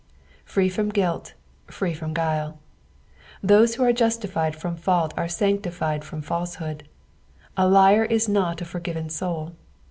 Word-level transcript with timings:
Free 0.45 0.67
from 0.67 0.89
guilt, 0.89 1.35
free 1.67 1.93
from 1.93 2.11
guile. 2.15 2.57
Those 3.43 3.75
who 3.75 3.83
are 3.83 3.93
justified 3.93 4.55
from 4.55 4.75
fault 4.75 5.13
are 5.15 5.27
sancti6ed 5.27 6.03
from 6.03 6.23
fslsehood. 6.23 6.81
A 7.55 7.67
liar 7.69 8.05
is 8.05 8.27
not 8.27 8.61
a 8.61 8.65
forgiven 8.65 9.09
soul. 9.09 9.53